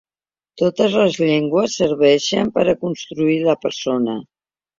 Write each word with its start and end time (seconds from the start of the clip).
Totes 0.61 0.95
les 1.01 1.19
llengües 1.23 1.75
serveixen 1.81 2.49
per 2.57 2.65
a 2.67 2.75
construir 2.87 3.37
la 3.51 3.57
persona. 3.69 4.19